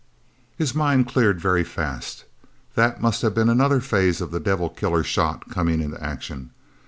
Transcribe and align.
His 0.57 0.73
mind 0.73 1.07
cleared 1.07 1.39
very 1.39 1.63
fast 1.63 2.25
that 2.73 3.03
must 3.03 3.21
have 3.21 3.35
been 3.35 3.49
another 3.49 3.79
phase 3.79 4.19
of 4.19 4.31
the 4.31 4.39
devil 4.39 4.67
killer 4.67 5.03
shot 5.03 5.47
coming 5.51 5.79
into 5.79 6.03
action. 6.03 6.49